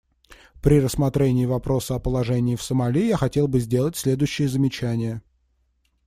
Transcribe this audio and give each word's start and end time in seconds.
При 0.63 0.79
рассмотрении 0.79 1.45
вопроса 1.45 1.93
о 1.93 1.99
положении 1.99 2.55
в 2.55 2.63
Сомали 2.63 3.01
я 3.05 3.17
хотел 3.17 3.47
бы 3.47 3.59
сделать 3.59 3.95
следующие 3.95 4.47
замечания. 4.49 5.21